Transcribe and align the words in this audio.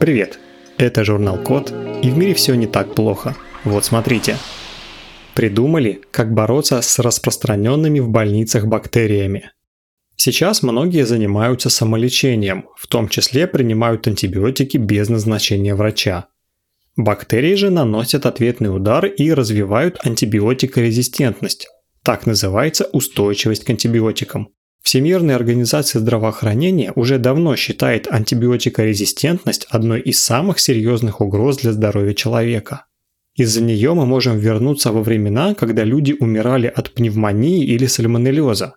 Привет! 0.00 0.38
Это 0.78 1.04
журнал 1.04 1.36
Код, 1.36 1.74
и 2.02 2.08
в 2.08 2.16
мире 2.16 2.32
все 2.32 2.54
не 2.54 2.66
так 2.66 2.94
плохо. 2.94 3.36
Вот 3.64 3.84
смотрите. 3.84 4.38
Придумали, 5.34 6.00
как 6.10 6.32
бороться 6.32 6.80
с 6.80 6.98
распространенными 6.98 8.00
в 8.00 8.08
больницах 8.08 8.64
бактериями. 8.64 9.50
Сейчас 10.16 10.62
многие 10.62 11.04
занимаются 11.04 11.68
самолечением, 11.68 12.64
в 12.78 12.86
том 12.86 13.10
числе 13.10 13.46
принимают 13.46 14.08
антибиотики 14.08 14.78
без 14.78 15.10
назначения 15.10 15.74
врача. 15.74 16.28
Бактерии 16.96 17.54
же 17.54 17.68
наносят 17.68 18.24
ответный 18.24 18.74
удар 18.74 19.04
и 19.04 19.30
развивают 19.34 19.98
антибиотикорезистентность. 20.02 21.68
Так 22.02 22.24
называется 22.24 22.88
устойчивость 22.90 23.64
к 23.64 23.70
антибиотикам. 23.70 24.48
Всемирная 24.82 25.36
организация 25.36 26.00
здравоохранения 26.00 26.92
уже 26.94 27.18
давно 27.18 27.54
считает 27.56 28.08
антибиотикорезистентность 28.10 29.66
одной 29.70 30.00
из 30.00 30.20
самых 30.20 30.58
серьезных 30.58 31.20
угроз 31.20 31.58
для 31.58 31.72
здоровья 31.72 32.14
человека. 32.14 32.86
Из-за 33.36 33.62
нее 33.62 33.94
мы 33.94 34.06
можем 34.06 34.38
вернуться 34.38 34.90
во 34.90 35.02
времена, 35.02 35.54
когда 35.54 35.84
люди 35.84 36.16
умирали 36.18 36.66
от 36.66 36.92
пневмонии 36.92 37.64
или 37.64 37.86
сальмонеллеза. 37.86 38.74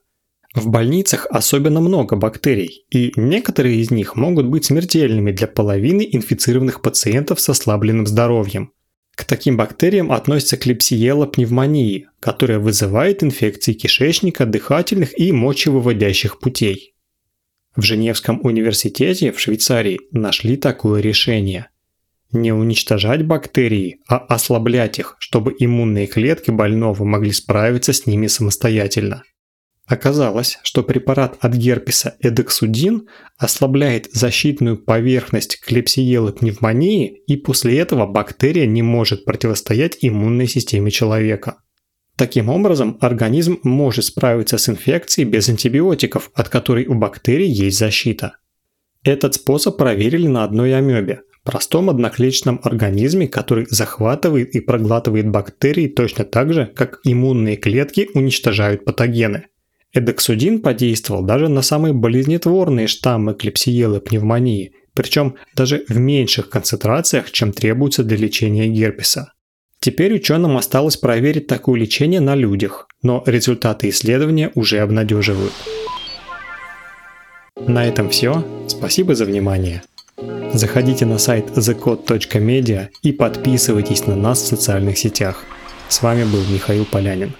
В 0.53 0.67
больницах 0.67 1.25
особенно 1.31 1.81
много 1.81 2.15
бактерий, 2.15 2.85
и 2.91 3.11
некоторые 3.15 3.77
из 3.77 3.89
них 3.89 4.15
могут 4.15 4.45
быть 4.45 4.65
смертельными 4.65 5.31
для 5.31 5.47
половины 5.47 6.07
инфицированных 6.11 6.81
пациентов 6.81 7.41
с 7.41 7.49
ослабленным 7.49 8.05
здоровьем. 8.05 8.71
К 9.15 9.25
таким 9.25 9.57
бактериям 9.57 10.11
относятся 10.11 10.57
клепсиела 10.57 11.27
пневмонии, 11.27 12.07
которая 12.19 12.59
вызывает 12.59 13.23
инфекции 13.23 13.73
кишечника, 13.73 14.45
дыхательных 14.45 15.17
и 15.19 15.31
мочевыводящих 15.31 16.39
путей. 16.39 16.95
В 17.75 17.81
Женевском 17.81 18.39
университете 18.43 19.31
в 19.31 19.39
Швейцарии 19.39 19.99
нашли 20.11 20.57
такое 20.57 21.01
решение. 21.01 21.69
Не 22.31 22.51
уничтожать 22.51 23.25
бактерии, 23.25 23.99
а 24.07 24.17
ослаблять 24.17 24.97
их, 24.97 25.15
чтобы 25.19 25.55
иммунные 25.57 26.07
клетки 26.07 26.49
больного 26.49 27.03
могли 27.03 27.31
справиться 27.31 27.93
с 27.93 28.07
ними 28.07 28.25
самостоятельно. 28.25 29.23
Оказалось, 29.93 30.57
что 30.63 30.81
препарат 30.81 31.37
от 31.39 31.53
герпеса 31.53 32.15
эдексудин 32.19 33.09
ослабляет 33.37 34.09
защитную 34.11 34.75
поверхность 34.75 35.61
клепсиелы 35.61 36.33
пневмонии, 36.33 37.21
и 37.27 37.37
после 37.37 37.77
этого 37.77 38.07
бактерия 38.07 38.65
не 38.65 38.81
может 38.81 39.23
противостоять 39.23 39.99
иммунной 40.01 40.47
системе 40.47 40.89
человека. 40.89 41.57
Таким 42.17 42.49
образом, 42.49 42.97
организм 43.01 43.59
может 43.61 44.05
справиться 44.05 44.57
с 44.57 44.67
инфекцией 44.67 45.29
без 45.29 45.47
антибиотиков, 45.47 46.31
от 46.33 46.49
которой 46.49 46.87
у 46.87 46.95
бактерий 46.95 47.51
есть 47.51 47.77
защита. 47.77 48.37
Этот 49.03 49.35
способ 49.35 49.77
проверили 49.77 50.25
на 50.25 50.43
одной 50.43 50.75
амебе, 50.75 51.21
простом 51.43 51.91
одноклеточном 51.91 52.59
организме, 52.63 53.27
который 53.27 53.67
захватывает 53.69 54.55
и 54.55 54.59
проглатывает 54.59 55.29
бактерии 55.29 55.87
точно 55.87 56.25
так 56.25 56.51
же, 56.51 56.65
как 56.65 56.99
иммунные 57.03 57.57
клетки 57.57 58.09
уничтожают 58.15 58.85
патогены– 58.85 59.45
Эдексудин 59.93 60.61
подействовал 60.61 61.21
даже 61.21 61.49
на 61.49 61.61
самые 61.61 61.93
болезнетворные 61.93 62.87
штаммы 62.87 63.35
клепсиелы 63.35 64.01
пневмонии, 64.01 64.73
причем 64.95 65.35
даже 65.55 65.85
в 65.87 65.97
меньших 65.97 66.49
концентрациях, 66.49 67.31
чем 67.31 67.53
требуется 67.53 68.03
для 68.03 68.17
лечения 68.17 68.67
герпеса. 68.67 69.33
Теперь 69.79 70.13
ученым 70.15 70.57
осталось 70.57 70.97
проверить 70.97 71.47
такое 71.47 71.79
лечение 71.79 72.21
на 72.21 72.35
людях, 72.35 72.87
но 73.01 73.21
результаты 73.25 73.89
исследования 73.89 74.51
уже 74.55 74.79
обнадеживают. 74.79 75.53
На 77.67 77.85
этом 77.85 78.09
все. 78.09 78.43
Спасибо 78.67 79.13
за 79.13 79.25
внимание. 79.25 79.83
Заходите 80.53 81.05
на 81.05 81.17
сайт 81.17 81.49
thecode.media 81.49 82.89
и 83.01 83.11
подписывайтесь 83.11 84.07
на 84.07 84.15
нас 84.15 84.41
в 84.41 84.47
социальных 84.47 84.97
сетях. 84.97 85.43
С 85.89 86.01
вами 86.01 86.23
был 86.23 86.41
Михаил 86.51 86.85
Полянин. 86.85 87.33